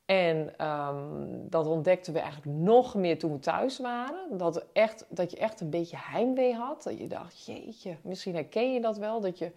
En 0.05 0.53
ehm, 0.57 0.97
dat 1.49 1.67
ontdekten 1.67 2.13
we 2.13 2.19
eigenlijk 2.19 2.57
nog 2.57 2.95
meer 2.95 3.19
toen 3.19 3.31
we 3.31 3.39
thuis 3.39 3.79
waren. 3.79 4.37
Dat, 4.37 4.65
echt, 4.73 5.05
dat 5.09 5.31
je 5.31 5.37
echt 5.37 5.61
een 5.61 5.69
beetje 5.69 5.97
heimwee 5.99 6.53
had. 6.53 6.83
Dat 6.83 6.97
je 6.97 7.07
dacht, 7.07 7.45
jeetje, 7.45 7.95
misschien 8.01 8.33
herken 8.33 8.73
je 8.73 8.81
dat 8.81 8.97
wel. 8.97 9.21
Dat 9.21 9.37
je, 9.37 9.51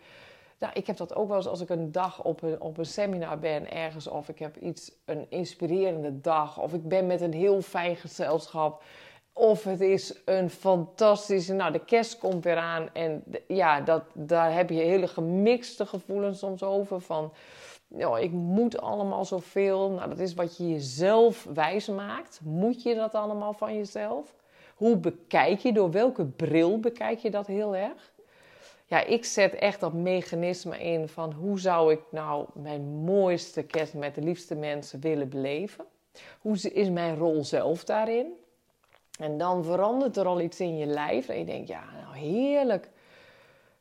nou, 0.58 0.72
ik 0.72 0.86
heb 0.86 0.96
dat 0.96 1.14
ook 1.14 1.28
wel 1.28 1.36
eens 1.36 1.46
als 1.46 1.60
ik 1.60 1.68
een 1.68 1.92
dag 1.92 2.22
op 2.22 2.42
een, 2.42 2.60
op 2.60 2.78
een 2.78 2.86
seminar 2.86 3.38
ben 3.38 3.70
ergens. 3.70 4.06
Of 4.06 4.28
ik 4.28 4.38
heb 4.38 4.56
iets, 4.56 4.92
een 5.04 5.26
inspirerende 5.28 6.20
dag. 6.20 6.60
Of 6.60 6.72
ik 6.72 6.88
ben 6.88 7.06
met 7.06 7.20
een 7.20 7.34
heel 7.34 7.62
fijn 7.62 7.96
gezelschap. 7.96 8.82
Of 9.38 9.64
het 9.64 9.80
is 9.80 10.20
een 10.24 10.50
fantastische. 10.50 11.54
Nou, 11.54 11.72
de 11.72 11.84
kerst 11.84 12.18
komt 12.18 12.44
weer 12.44 12.56
aan. 12.56 12.88
En 12.92 13.24
ja, 13.48 13.80
dat, 13.80 14.02
daar 14.12 14.54
heb 14.54 14.70
je 14.70 14.80
hele 14.80 15.08
gemixte 15.08 15.86
gevoelens 15.86 16.38
soms 16.38 16.62
over. 16.62 17.00
Van, 17.00 17.32
nou, 17.88 18.20
ik 18.20 18.30
moet 18.30 18.80
allemaal 18.80 19.24
zoveel. 19.24 19.90
Nou, 19.90 20.08
dat 20.08 20.18
is 20.18 20.34
wat 20.34 20.56
je 20.56 20.68
jezelf 20.68 21.46
wijs 21.54 21.88
maakt. 21.88 22.40
Moet 22.44 22.82
je 22.82 22.94
dat 22.94 23.14
allemaal 23.14 23.52
van 23.52 23.76
jezelf? 23.76 24.34
Hoe 24.74 24.96
bekijk 24.96 25.58
je, 25.58 25.72
door 25.72 25.90
welke 25.90 26.24
bril 26.24 26.80
bekijk 26.80 27.18
je 27.18 27.30
dat 27.30 27.46
heel 27.46 27.76
erg? 27.76 28.12
Ja, 28.84 29.04
ik 29.04 29.24
zet 29.24 29.54
echt 29.54 29.80
dat 29.80 29.92
mechanisme 29.92 30.78
in 30.78 31.08
van 31.08 31.32
hoe 31.32 31.60
zou 31.60 31.92
ik 31.92 32.00
nou 32.10 32.46
mijn 32.54 32.82
mooiste 32.84 33.62
kerst 33.62 33.94
met 33.94 34.14
de 34.14 34.22
liefste 34.22 34.54
mensen 34.54 35.00
willen 35.00 35.28
beleven? 35.28 35.84
Hoe 36.40 36.58
is 36.72 36.90
mijn 36.90 37.16
rol 37.16 37.44
zelf 37.44 37.84
daarin? 37.84 38.44
En 39.18 39.38
dan 39.38 39.64
verandert 39.64 40.16
er 40.16 40.26
al 40.26 40.40
iets 40.40 40.60
in 40.60 40.76
je 40.76 40.86
lijf. 40.86 41.28
En 41.28 41.38
je 41.38 41.44
denkt, 41.44 41.68
ja, 41.68 41.82
nou 42.02 42.16
heerlijk. 42.16 42.88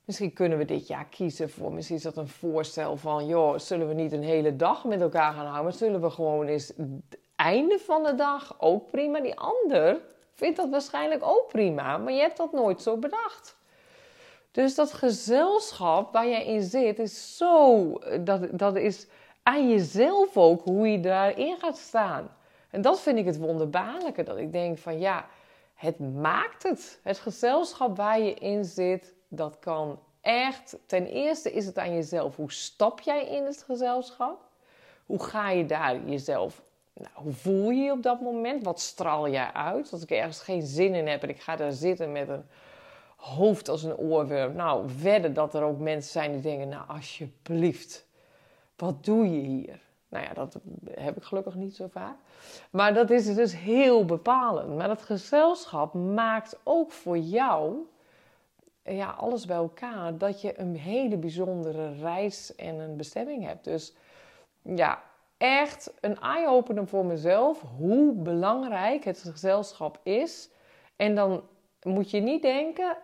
Misschien 0.05 0.33
kunnen 0.33 0.57
we 0.57 0.65
dit 0.65 0.87
jaar 0.87 1.05
kiezen 1.05 1.49
voor, 1.49 1.73
misschien 1.73 1.95
is 1.95 2.03
dat 2.03 2.17
een 2.17 2.27
voorstel 2.27 2.97
van, 2.97 3.25
joh, 3.25 3.57
zullen 3.57 3.87
we 3.87 3.93
niet 3.93 4.11
een 4.11 4.23
hele 4.23 4.55
dag 4.55 4.83
met 4.83 5.01
elkaar 5.01 5.33
gaan 5.33 5.45
houden, 5.45 5.63
maar 5.63 5.73
zullen 5.73 6.01
we 6.01 6.09
gewoon 6.09 6.47
eens 6.47 6.67
het 6.67 7.19
einde 7.35 7.79
van 7.79 8.03
de 8.03 8.15
dag 8.15 8.55
ook 8.59 8.91
prima. 8.91 9.19
Die 9.19 9.39
ander 9.39 9.99
vindt 10.33 10.57
dat 10.57 10.69
waarschijnlijk 10.69 11.23
ook 11.23 11.47
prima, 11.47 11.97
maar 11.97 12.13
je 12.13 12.19
hebt 12.19 12.37
dat 12.37 12.51
nooit 12.51 12.81
zo 12.81 12.97
bedacht. 12.97 13.57
Dus 14.51 14.75
dat 14.75 14.93
gezelschap 14.93 16.13
waar 16.13 16.27
jij 16.27 16.45
in 16.45 16.61
zit 16.61 16.99
is 16.99 17.37
zo, 17.37 17.91
dat, 18.19 18.59
dat 18.59 18.75
is 18.75 19.07
aan 19.43 19.69
jezelf 19.69 20.37
ook 20.37 20.63
hoe 20.63 20.91
je 20.91 20.99
daarin 20.99 21.57
gaat 21.59 21.77
staan. 21.77 22.35
En 22.75 22.81
dat 22.81 23.01
vind 23.01 23.17
ik 23.17 23.25
het 23.25 23.37
wonderbaarlijke. 23.37 24.23
Dat 24.23 24.37
ik 24.37 24.51
denk 24.51 24.77
van 24.77 24.99
ja, 24.99 25.25
het 25.73 25.99
maakt 25.99 26.63
het. 26.63 26.99
Het 27.03 27.17
gezelschap 27.17 27.97
waar 27.97 28.19
je 28.19 28.33
in 28.33 28.65
zit, 28.65 29.13
dat 29.27 29.59
kan 29.59 29.99
echt. 30.21 30.77
Ten 30.85 31.05
eerste 31.05 31.51
is 31.51 31.65
het 31.65 31.77
aan 31.77 31.93
jezelf. 31.93 32.35
Hoe 32.35 32.51
stap 32.51 32.99
jij 32.99 33.25
in 33.25 33.45
het 33.45 33.63
gezelschap? 33.63 34.49
Hoe 35.05 35.23
ga 35.23 35.49
je 35.49 35.65
daar 35.65 36.05
jezelf. 36.05 36.61
Nou, 36.93 37.09
hoe 37.13 37.33
voel 37.33 37.69
je 37.69 37.81
je 37.81 37.91
op 37.91 38.03
dat 38.03 38.21
moment? 38.21 38.63
Wat 38.63 38.79
straal 38.79 39.29
jij 39.29 39.51
uit? 39.53 39.91
Als 39.91 40.03
ik 40.03 40.11
ergens 40.11 40.39
geen 40.39 40.61
zin 40.61 40.95
in 40.95 41.07
heb 41.07 41.23
en 41.23 41.29
ik 41.29 41.41
ga 41.41 41.55
daar 41.55 41.71
zitten 41.71 42.11
met 42.11 42.29
een 42.29 42.45
hoofd 43.15 43.69
als 43.69 43.83
een 43.83 43.97
oorworm. 43.97 44.55
Nou, 44.55 44.89
verder 44.89 45.33
dat 45.33 45.53
er 45.53 45.63
ook 45.63 45.79
mensen 45.79 46.11
zijn 46.11 46.31
die 46.31 46.41
denken: 46.41 46.69
Nou, 46.69 46.87
alsjeblieft, 46.87 48.05
wat 48.75 49.05
doe 49.05 49.31
je 49.31 49.39
hier? 49.39 49.83
Nou 50.09 50.25
ja, 50.25 50.33
dat 50.33 50.59
heb 50.91 51.17
ik 51.17 51.23
gelukkig 51.23 51.55
niet 51.55 51.75
zo 51.75 51.87
vaak. 51.87 52.15
Maar 52.71 52.93
dat 52.93 53.09
is 53.09 53.35
dus 53.35 53.57
heel 53.57 54.05
bepalend. 54.05 54.75
Maar 54.75 54.87
dat 54.87 55.01
gezelschap 55.01 55.93
maakt 55.93 56.59
ook 56.63 56.91
voor 56.91 57.17
jou 57.17 57.87
ja, 58.83 59.09
alles 59.09 59.45
bij 59.45 59.55
elkaar 59.55 60.17
dat 60.17 60.41
je 60.41 60.59
een 60.59 60.75
hele 60.75 61.17
bijzondere 61.17 61.93
reis 61.93 62.55
en 62.55 62.75
een 62.75 62.97
bestemming 62.97 63.45
hebt. 63.45 63.63
Dus 63.63 63.95
ja, 64.61 65.03
echt 65.37 65.93
een 66.01 66.19
eye-opener 66.19 66.87
voor 66.87 67.05
mezelf 67.05 67.63
hoe 67.77 68.13
belangrijk 68.13 69.03
het 69.03 69.19
gezelschap 69.19 69.99
is. 70.03 70.49
En 70.95 71.15
dan 71.15 71.43
moet 71.81 72.11
je 72.11 72.19
niet 72.19 72.41
denken, 72.41 72.97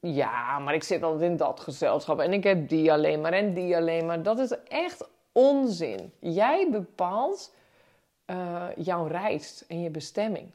ja, 0.00 0.58
maar 0.58 0.74
ik 0.74 0.82
zit 0.82 1.02
altijd 1.02 1.30
in 1.30 1.36
dat 1.36 1.60
gezelschap 1.60 2.20
en 2.20 2.32
ik 2.32 2.44
heb 2.44 2.68
die 2.68 2.92
alleen 2.92 3.20
maar 3.20 3.32
en 3.32 3.54
die 3.54 3.76
alleen 3.76 4.06
maar. 4.06 4.22
Dat 4.22 4.38
is 4.38 4.50
echt 4.68 5.08
onzin. 5.34 6.12
Jij 6.18 6.68
bepaalt 6.70 7.54
uh, 8.26 8.66
jouw 8.76 9.06
reis 9.06 9.64
en 9.68 9.82
je 9.82 9.90
bestemming. 9.90 10.50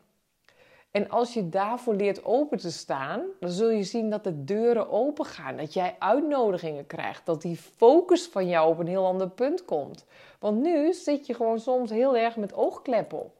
En 0.92 1.10
als 1.10 1.34
je 1.34 1.50
daarvoor 1.50 1.96
leert 1.96 2.26
open 2.26 2.58
te 2.58 2.72
staan, 2.72 3.22
dan 3.40 3.50
zul 3.50 3.70
je 3.70 3.84
zien 3.84 4.10
dat 4.10 4.24
de 4.24 4.44
deuren 4.44 4.90
open 4.90 5.26
gaan. 5.26 5.58
Dat 5.58 5.74
jij 5.74 5.96
uitnodigingen 6.00 6.88
krijgt. 6.88 7.26
Dat 7.26 7.42
die 7.42 7.58
focus 7.58 8.28
van 8.28 8.48
jou 8.48 8.70
op 8.70 8.80
een 8.80 8.88
heel 8.88 9.06
ander 9.06 9.30
punt 9.30 9.66
komt. 9.66 10.06
Want 10.40 10.62
nu 10.62 10.94
zit 10.94 11.26
je 11.26 11.34
gewoon 11.34 11.60
soms 11.60 11.90
heel 11.90 12.18
erg 12.18 12.36
met 12.36 12.54
oogkleppen 12.54 13.20
op. 13.20 13.34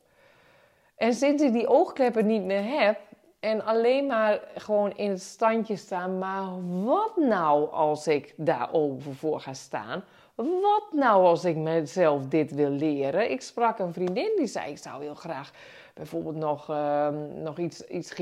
En 0.96 1.14
sinds 1.14 1.44
ik 1.44 1.54
die 1.54 1.68
oogkleppen 1.68 2.26
niet 2.26 2.44
meer 2.44 2.80
heb 2.80 3.00
en 3.40 3.66
alleen 3.66 4.06
maar 4.06 4.42
gewoon 4.56 4.98
in 4.98 5.10
het 5.10 5.22
standje 5.22 5.76
staan, 5.76 6.18
maar 6.18 6.46
wat 6.84 7.18
nou 7.18 7.72
als 7.72 8.08
ik 8.08 8.34
daar 8.38 8.74
open 8.74 9.16
voor 9.16 9.40
ga 9.40 9.54
staan? 9.54 10.04
Wat 10.48 10.88
nou 10.92 11.26
als 11.26 11.46
ik 11.46 11.56
mezelf 11.56 12.28
dit 12.28 12.52
wil 12.52 12.70
leren? 12.70 13.32
Ik 13.32 13.42
sprak 13.42 13.80
een 13.80 13.94
vriendin 13.94 14.32
die 14.38 14.48
zei: 14.48 14.72
Ik 14.72 14.78
zou 14.78 15.04
heel 15.04 15.16
graag 15.16 15.52
bijvoorbeeld 15.94 16.36
nog, 16.36 16.70
uh, 16.70 17.08
nog 17.44 17.58
iets, 17.58 17.88
iets 17.88 18.14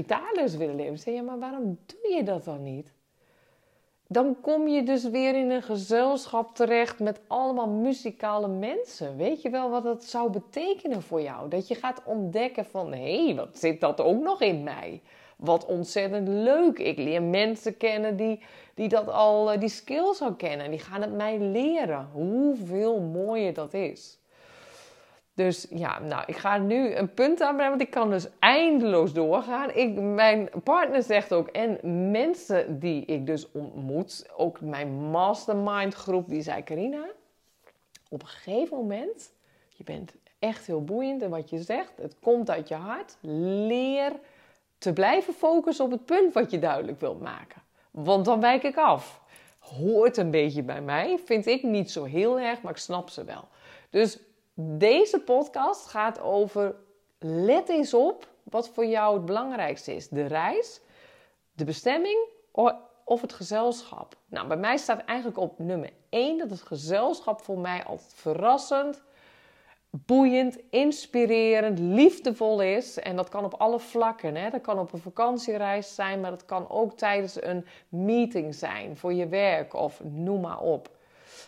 willen 0.58 0.76
leren. 0.76 0.94
Ik 0.94 1.00
zei: 1.00 1.16
Ja, 1.16 1.22
maar 1.22 1.40
waarom 1.40 1.80
doe 1.86 2.16
je 2.16 2.24
dat 2.24 2.44
dan 2.44 2.64
niet? 2.64 2.94
Dan 4.08 4.42
kom 4.42 4.68
je 4.68 4.84
dus 4.84 5.10
weer 5.10 5.36
in 5.36 5.50
een 5.50 5.64
gezelschap 5.64 6.56
terecht 6.56 7.00
met 7.00 7.20
allemaal 7.28 7.70
muzikale 7.70 8.48
mensen. 8.48 9.18
Weet 9.18 9.42
je 9.42 9.50
wel 9.50 9.70
wat 9.70 9.84
dat 9.84 10.04
zou 10.04 10.32
betekenen 10.32 11.02
voor 11.02 11.22
jou? 11.22 11.50
Dat 11.50 11.68
je 11.68 11.76
gaat 11.76 12.02
ontdekken 12.06 12.66
van, 12.66 12.94
hé, 12.94 13.26
hey, 13.26 13.36
wat 13.36 13.58
zit 13.58 13.82
dat 13.82 14.02
ook 14.02 14.22
nog 14.22 14.42
in 14.42 14.64
mij? 14.64 15.02
Wat 15.38 15.66
ontzettend 15.66 16.28
leuk. 16.28 16.80
Ik 16.80 16.98
leer 16.98 17.24
mensen 17.24 17.78
kennen 17.78 18.16
die, 18.16 18.40
die 18.74 18.90
dat 18.90 19.08
al, 19.08 19.52
eh, 19.52 19.60
die 19.60 19.70
skills 19.70 20.22
al 20.22 20.36
kennen. 20.36 20.70
Die 20.70 20.80
gaan 20.80 21.02
het 21.02 21.14
mij 21.14 21.40
leren. 21.40 22.10
Hoeveel 22.12 23.00
mooier 23.00 23.54
dat 23.54 23.74
is. 23.74 24.20
Dus 25.38 25.68
ja, 25.70 26.00
nou, 26.00 26.24
ik 26.26 26.36
ga 26.36 26.58
nu 26.58 26.96
een 26.96 27.14
punt 27.14 27.42
aanbrengen, 27.42 27.70
want 27.70 27.82
ik 27.82 27.90
kan 27.90 28.10
dus 28.10 28.28
eindeloos 28.40 29.14
doorgaan. 29.14 29.72
Ik, 29.74 30.00
mijn 30.00 30.50
partner 30.64 31.04
zegt 31.04 31.34
ook, 31.34 31.48
en 31.48 31.80
mensen 32.12 32.80
die 32.80 33.06
ik 33.06 33.26
dus 33.26 33.52
ontmoet, 33.52 34.30
ook 34.38 34.62
mijn 34.62 34.94
mastermind 34.94 35.94
groep, 35.94 36.30
die 36.30 36.42
zei, 36.42 36.64
Carina, 36.64 37.06
op 38.10 38.22
een 38.22 38.28
gegeven 38.28 38.78
moment, 38.78 39.34
je 39.70 39.84
bent 39.84 40.14
echt 40.40 40.68
heel 40.68 40.84
boeiend 40.84 41.22
en 41.22 41.30
wat 41.30 41.50
je 41.50 41.62
zegt, 41.62 41.94
het 41.98 42.16
komt 42.20 42.50
uit 42.50 42.68
je 42.68 42.76
hart. 42.76 43.18
Leer 43.22 44.12
te 44.78 44.94
blijven 44.94 45.34
focussen 45.34 45.86
op 45.86 45.92
het 45.92 46.06
punt 46.06 46.34
wat 46.34 46.52
je 46.52 46.60
duidelijk 46.60 47.00
wilt 47.00 47.22
maken. 47.22 47.62
Want 47.92 48.26
dan 48.26 48.40
wijk 48.40 48.64
ik 48.64 48.78
af. 48.78 49.22
Hoort 49.60 50.18
een 50.18 50.32
beetje 50.32 50.64
bij 50.64 50.82
mij. 50.82 51.20
Vind 51.26 51.46
ik 51.46 51.64
niet 51.64 51.92
zo 51.92 52.04
heel 52.04 52.40
erg, 52.40 52.62
maar 52.62 52.72
ik 52.72 52.78
snap 52.78 53.10
ze 53.10 53.24
wel. 53.24 53.48
Dus 53.90 54.20
deze 54.54 55.20
podcast 55.20 55.88
gaat 55.88 56.20
over. 56.20 56.76
Let 57.20 57.70
eens 57.70 57.94
op 57.94 58.28
wat 58.44 58.70
voor 58.70 58.86
jou 58.86 59.16
het 59.16 59.26
belangrijkste 59.26 59.96
is: 59.96 60.10
de 60.10 60.26
reis, 60.26 60.82
de 61.54 61.64
bestemming 61.64 62.28
of 63.04 63.22
het 63.22 63.34
gezelschap. 63.34 64.16
Nou, 64.26 64.48
bij 64.48 64.58
mij 64.58 64.78
staat 64.78 65.06
eigenlijk 65.06 65.40
op 65.40 65.60
nummer 65.60 65.90
1 66.10 66.38
dat 66.38 66.50
het 66.50 66.62
gezelschap 66.62 67.42
voor 67.42 67.60
mij 67.60 67.84
altijd 67.84 68.14
verrassend, 68.14 69.04
boeiend, 69.90 70.58
inspirerend, 70.70 71.80
liefdevol 71.80 72.62
is. 72.62 73.00
En 73.00 73.16
dat 73.16 73.30
kan 73.30 73.46
op 73.46 73.54
alle 73.54 73.80
vlakken. 73.80 74.36
Hè? 74.36 74.50
Dat 74.50 74.62
kan 74.62 74.80
op 74.80 74.94
een 74.94 75.00
vakantiereis 75.00 75.96
zijn, 75.96 76.20
maar 76.20 76.32
dat 76.32 76.46
kan 76.46 76.70
ook 76.70 76.98
tijdens 76.98 77.44
een 77.44 77.66
meeting 77.90 78.56
zijn 78.56 78.98
voor 78.98 79.14
je 79.14 79.28
werk 79.28 79.74
of 79.74 80.04
noem 80.04 80.42
maar 80.42 80.60
op. 80.60 80.90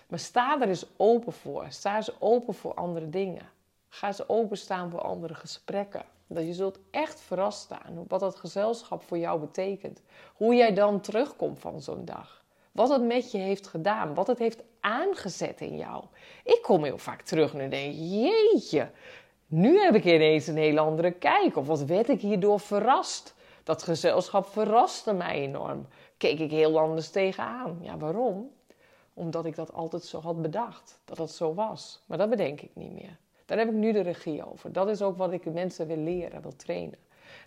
Maar 0.08 0.20
sta 0.20 0.62
er 0.62 0.68
eens 0.68 0.86
open 0.98 1.34
voor. 1.34 1.66
Sta 1.70 1.96
eens 1.96 2.22
open 2.22 2.54
voor 2.54 2.74
andere 2.74 3.10
dingen. 3.10 3.50
Ga 3.90 4.08
eens 4.08 4.30
openstaan 4.30 4.90
voor 4.90 5.02
andere 5.02 5.34
gesprekken. 5.34 6.04
Dat 6.28 6.46
je 6.46 6.54
zult 6.54 6.80
echt 6.92 7.22
verrast 7.22 7.60
staan 7.60 8.06
wat 8.08 8.20
dat 8.20 8.36
gezelschap 8.36 9.04
voor 9.04 9.18
jou 9.18 9.40
betekent. 9.40 10.02
Hoe 10.34 10.56
jij 10.56 10.74
dan 10.74 11.02
terugkomt 11.02 11.60
van 11.60 11.82
zo'n 11.82 12.06
dag. 12.06 12.39
Wat 12.80 12.90
het 12.90 13.04
met 13.04 13.32
je 13.32 13.38
heeft 13.38 13.68
gedaan. 13.68 14.14
Wat 14.14 14.28
het 14.28 14.40
heeft 14.40 14.64
aangezet 14.80 15.62
in 15.62 15.78
jou. 15.78 16.04
Ik 16.44 16.60
kom 16.62 16.84
heel 16.84 16.98
vaak 16.98 17.22
terug 17.22 17.54
en 17.54 17.70
denk: 17.70 17.94
jeetje, 17.94 18.90
nu 19.48 19.80
heb 19.80 19.96
ik 19.96 20.06
ineens 20.06 20.48
een 20.48 20.58
hele 20.58 20.80
andere 20.80 21.12
kijk. 21.12 21.56
Of 21.58 21.68
wat 21.68 21.84
werd 21.84 22.10
ik 22.10 22.22
hierdoor 22.22 22.60
verrast? 22.60 23.36
Dat 23.64 23.84
gezelschap 23.84 24.48
verraste 24.48 25.14
mij 25.14 25.36
enorm. 25.36 25.88
Keek 26.18 26.40
ik 26.40 26.52
heel 26.52 26.80
anders 26.80 27.10
tegenaan. 27.10 27.80
Ja, 27.82 27.98
waarom? 27.98 28.52
Omdat 29.14 29.46
ik 29.46 29.56
dat 29.56 29.74
altijd 29.74 30.04
zo 30.04 30.20
had 30.20 30.42
bedacht. 30.42 31.02
Dat 31.06 31.18
het 31.18 31.32
zo 31.32 31.54
was. 31.54 32.04
Maar 32.06 32.18
dat 32.18 32.30
bedenk 32.30 32.62
ik 32.62 32.72
niet 32.74 32.94
meer. 32.94 33.18
Daar 33.46 33.58
heb 33.58 33.68
ik 33.68 33.74
nu 33.74 33.92
de 33.92 34.02
regie 34.02 34.52
over. 34.52 34.72
Dat 34.72 34.90
is 34.90 35.02
ook 35.02 35.18
wat 35.18 35.32
ik 35.32 35.54
mensen 35.54 35.88
wil 35.88 35.98
leren, 35.98 36.42
wil 36.42 36.56
trainen. 36.56 36.98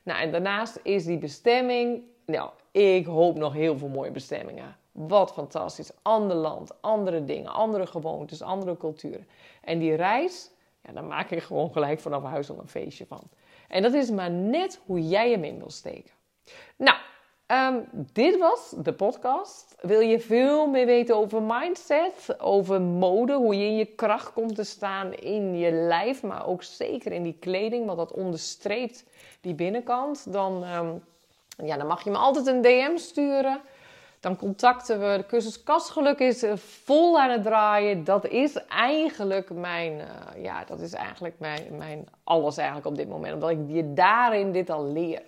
Nou, 0.02 0.20
en 0.20 0.32
daarnaast 0.32 0.80
is 0.82 1.04
die 1.04 1.18
bestemming. 1.18 2.02
Nou, 2.26 2.50
ik 2.70 3.06
hoop 3.06 3.36
nog 3.36 3.52
heel 3.52 3.78
veel 3.78 3.88
mooie 3.88 4.10
bestemmingen. 4.10 4.80
Wat 4.92 5.32
fantastisch. 5.32 5.90
Ander 6.02 6.36
land, 6.36 6.82
andere 6.82 7.24
dingen, 7.24 7.52
andere 7.52 7.86
gewoontes, 7.86 8.42
andere 8.42 8.76
culturen. 8.76 9.26
En 9.60 9.78
die 9.78 9.94
reis, 9.94 10.50
ja, 10.84 10.92
daar 10.92 11.04
maak 11.04 11.30
ik 11.30 11.42
gewoon 11.42 11.72
gelijk 11.72 12.00
vanaf 12.00 12.22
huis 12.22 12.50
al 12.50 12.58
een 12.58 12.68
feestje 12.68 13.06
van. 13.06 13.22
En 13.68 13.82
dat 13.82 13.92
is 13.92 14.10
maar 14.10 14.30
net 14.30 14.80
hoe 14.86 15.08
jij 15.08 15.30
hem 15.30 15.44
in 15.44 15.58
wil 15.58 15.70
steken. 15.70 16.10
Nou, 16.76 16.96
ehm, 17.46 17.80
dit 18.12 18.38
was 18.38 18.74
de 18.76 18.92
podcast. 18.92 19.74
Wil 19.80 20.00
je 20.00 20.20
veel 20.20 20.66
meer 20.66 20.86
weten 20.86 21.16
over 21.16 21.42
mindset, 21.42 22.40
over 22.40 22.80
mode, 22.80 23.32
hoe 23.32 23.58
je 23.58 23.64
in 23.64 23.76
je 23.76 23.86
kracht 23.86 24.32
komt 24.32 24.54
te 24.54 24.64
staan 24.64 25.12
in 25.12 25.56
je 25.56 25.70
lijf, 25.70 26.22
maar 26.22 26.46
ook 26.46 26.62
zeker 26.62 27.12
in 27.12 27.22
die 27.22 27.36
kleding, 27.40 27.86
want 27.86 27.98
dat 27.98 28.12
onderstreept 28.12 29.04
die 29.40 29.54
binnenkant, 29.54 30.32
dan, 30.32 30.64
ehm, 30.64 30.94
ja, 31.66 31.76
dan 31.76 31.86
mag 31.86 32.04
je 32.04 32.10
me 32.10 32.16
altijd 32.16 32.46
een 32.46 32.62
DM 32.62 32.96
sturen. 32.96 33.60
Dan 34.22 34.36
contacten 34.36 35.00
we. 35.00 35.16
De 35.16 35.26
cursus 35.26 35.62
Kastgeluk 35.62 36.18
is 36.18 36.42
eh, 36.42 36.56
vol 36.56 37.20
aan 37.20 37.30
het 37.30 37.42
draaien. 37.42 38.04
Dat 38.04 38.26
is 38.26 38.54
eigenlijk 38.68 39.50
mijn, 39.50 39.92
uh, 39.92 40.42
ja, 40.42 40.64
dat 40.64 40.80
is 40.80 40.92
eigenlijk 40.92 41.34
mijn, 41.38 41.76
mijn 41.76 42.08
alles 42.24 42.56
eigenlijk 42.56 42.86
op 42.86 42.96
dit 42.96 43.08
moment. 43.08 43.34
Omdat 43.34 43.50
ik 43.50 43.58
je 43.66 43.92
daarin 43.92 44.52
dit 44.52 44.70
al 44.70 44.84
leer. 44.92 45.22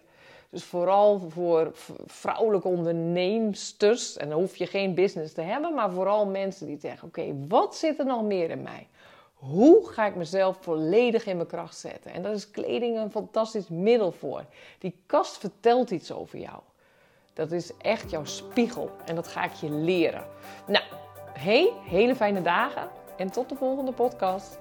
Dus 0.51 0.65
vooral 0.65 1.21
voor 1.29 1.71
vrouwelijke 2.07 2.69
onderneemsters. 2.69 4.17
En 4.17 4.29
dan 4.29 4.39
hoef 4.39 4.57
je 4.57 4.67
geen 4.67 4.95
business 4.95 5.33
te 5.33 5.43
hebben. 5.43 5.75
Maar 5.75 5.91
vooral 5.91 6.27
mensen 6.27 6.67
die 6.67 6.79
zeggen, 6.81 7.09
oké, 7.09 7.35
wat 7.49 7.77
zit 7.77 7.99
er 7.99 8.07
nog 8.07 8.23
meer 8.23 8.51
in 8.51 8.63
mij? 8.63 8.89
Hoe 9.35 9.89
ga 9.89 10.07
ik 10.07 10.15
mezelf 10.15 10.57
volledig 10.61 11.27
in 11.27 11.37
mijn 11.37 11.49
kracht 11.49 11.77
zetten? 11.77 12.13
En 12.13 12.23
daar 12.23 12.33
is 12.33 12.51
kleding 12.51 12.99
een 12.99 13.11
fantastisch 13.11 13.69
middel 13.69 14.13
voor. 14.13 14.45
Die 14.79 14.97
kast 15.07 15.39
vertelt 15.39 15.91
iets 15.91 16.13
over 16.13 16.39
jou. 16.39 16.61
Dat 17.35 17.53
is 17.53 17.71
echt 17.79 18.11
jouw 18.11 18.25
spiegel 18.25 18.91
en 19.05 19.14
dat 19.14 19.29
ga 19.29 19.45
ik 19.45 19.53
je 19.53 19.71
leren. 19.71 20.25
Nou, 20.67 20.85
hey, 21.33 21.73
hele 21.85 22.17
fijne 22.17 22.43
dagen 22.43 22.88
en 23.17 23.31
tot 23.31 23.49
de 23.49 23.55
volgende 23.55 23.93
podcast. 23.93 24.59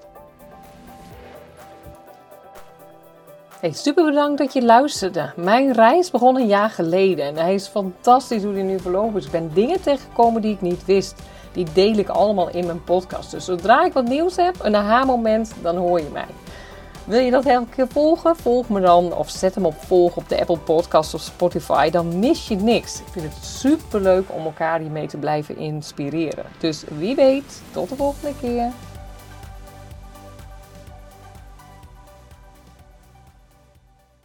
Hey, 3.60 3.72
super 3.72 4.04
bedankt 4.04 4.38
dat 4.38 4.52
je 4.52 4.64
luisterde. 4.64 5.32
Mijn 5.36 5.72
reis 5.72 6.10
begon 6.10 6.36
een 6.36 6.46
jaar 6.46 6.70
geleden 6.70 7.24
en 7.24 7.36
hij 7.36 7.54
is 7.54 7.66
fantastisch 7.66 8.42
hoe 8.42 8.54
die 8.54 8.62
nu 8.62 8.80
verlopen 8.80 9.16
is. 9.16 9.24
Ik 9.24 9.32
ben 9.32 9.50
dingen 9.52 9.82
tegengekomen 9.82 10.42
die 10.42 10.54
ik 10.54 10.60
niet 10.60 10.84
wist. 10.84 11.22
Die 11.52 11.66
deel 11.72 11.94
ik 11.94 12.08
allemaal 12.08 12.48
in 12.48 12.66
mijn 12.66 12.84
podcast. 12.84 13.30
Dus 13.30 13.44
zodra 13.44 13.84
ik 13.84 13.92
wat 13.92 14.08
nieuws 14.08 14.36
heb, 14.36 14.54
een 14.62 14.76
aha-moment, 14.76 15.54
dan 15.62 15.76
hoor 15.76 16.00
je 16.00 16.10
mij. 16.12 16.43
Wil 17.04 17.20
je 17.20 17.30
dat 17.30 17.44
elke 17.44 17.70
keer 17.70 17.88
volgen? 17.88 18.36
Volg 18.36 18.68
me 18.68 18.80
dan 18.80 19.12
of 19.12 19.30
zet 19.30 19.54
hem 19.54 19.66
op 19.66 19.74
volg 19.74 20.16
op 20.16 20.28
de 20.28 20.40
Apple 20.40 20.58
Podcast 20.58 21.14
of 21.14 21.20
Spotify. 21.20 21.90
Dan 21.90 22.18
mis 22.18 22.48
je 22.48 22.56
niks. 22.56 23.00
Ik 23.00 23.06
vind 23.10 23.34
het 23.34 23.44
super 23.44 24.00
leuk 24.00 24.24
om 24.28 24.44
elkaar 24.44 24.80
hiermee 24.80 25.06
te 25.06 25.16
blijven 25.16 25.56
inspireren. 25.56 26.44
Dus 26.58 26.84
wie 26.98 27.14
weet, 27.14 27.62
tot 27.72 27.88
de 27.88 27.96
volgende 27.96 28.32
keer. 28.40 28.72